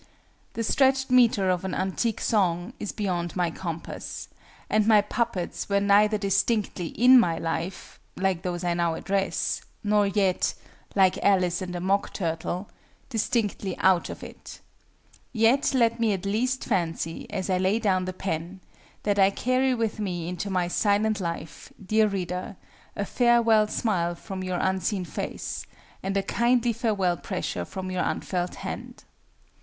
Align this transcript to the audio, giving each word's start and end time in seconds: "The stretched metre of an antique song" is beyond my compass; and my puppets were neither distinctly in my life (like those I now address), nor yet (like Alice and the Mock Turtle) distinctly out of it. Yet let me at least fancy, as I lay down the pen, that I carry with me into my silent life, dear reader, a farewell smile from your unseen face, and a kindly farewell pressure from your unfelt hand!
"The 0.53 0.63
stretched 0.63 1.11
metre 1.11 1.51
of 1.51 1.63
an 1.63 1.75
antique 1.75 2.21
song" 2.21 2.73
is 2.79 2.91
beyond 2.91 3.35
my 3.35 3.51
compass; 3.51 4.29
and 4.67 4.87
my 4.87 4.99
puppets 4.99 5.69
were 5.69 5.79
neither 5.79 6.17
distinctly 6.17 6.87
in 6.87 7.19
my 7.19 7.37
life 7.37 7.99
(like 8.15 8.41
those 8.41 8.63
I 8.63 8.73
now 8.73 8.95
address), 8.95 9.61
nor 9.83 10.07
yet 10.07 10.55
(like 10.95 11.19
Alice 11.23 11.61
and 11.61 11.75
the 11.75 11.79
Mock 11.79 12.13
Turtle) 12.13 12.67
distinctly 13.09 13.77
out 13.77 14.09
of 14.09 14.23
it. 14.23 14.59
Yet 15.33 15.71
let 15.75 15.99
me 15.99 16.13
at 16.13 16.25
least 16.25 16.63
fancy, 16.65 17.29
as 17.29 17.47
I 17.47 17.59
lay 17.59 17.77
down 17.77 18.05
the 18.05 18.11
pen, 18.11 18.59
that 19.03 19.19
I 19.19 19.29
carry 19.29 19.75
with 19.75 19.99
me 19.99 20.27
into 20.27 20.49
my 20.49 20.67
silent 20.67 21.19
life, 21.19 21.71
dear 21.79 22.07
reader, 22.07 22.55
a 22.95 23.05
farewell 23.05 23.67
smile 23.67 24.15
from 24.15 24.41
your 24.43 24.57
unseen 24.59 25.05
face, 25.05 25.67
and 26.01 26.17
a 26.17 26.23
kindly 26.23 26.73
farewell 26.73 27.17
pressure 27.17 27.65
from 27.65 27.91
your 27.91 28.03
unfelt 28.03 28.55
hand! 28.65 29.03